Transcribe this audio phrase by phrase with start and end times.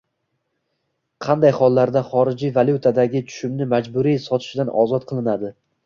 [1.25, 5.59] Qanday hollarda xorijiy valyutadagi tushumni majburiy sotishdan ozod qilinadi?